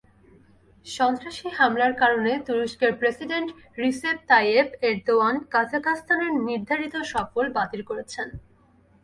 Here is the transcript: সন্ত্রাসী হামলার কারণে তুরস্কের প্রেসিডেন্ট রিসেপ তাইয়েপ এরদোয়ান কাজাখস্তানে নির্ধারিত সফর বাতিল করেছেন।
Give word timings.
সন্ত্রাসী 0.85 1.47
হামলার 1.57 1.93
কারণে 2.01 2.31
তুরস্কের 2.47 2.91
প্রেসিডেন্ট 2.99 3.49
রিসেপ 3.77 4.17
তাইয়েপ 4.29 4.69
এরদোয়ান 4.89 5.35
কাজাখস্তানে 5.53 6.27
নির্ধারিত 6.47 6.95
সফর 7.11 7.45
বাতিল 7.57 7.81
করেছেন। 7.89 8.27